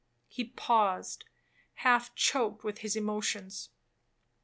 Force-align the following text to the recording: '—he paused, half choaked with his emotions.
'—he 0.29 0.43
paused, 0.45 1.25
half 1.85 2.15
choaked 2.15 2.63
with 2.63 2.79
his 2.79 2.95
emotions. 2.95 3.69